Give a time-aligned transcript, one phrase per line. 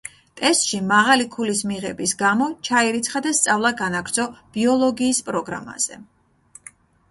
[0.39, 4.27] ტესტში მაღალი ქულის მიღების გამო, ჩაირიცხა და სწავლა განაგრძო
[4.59, 6.03] ბიოლოგიის პროგრამაზე.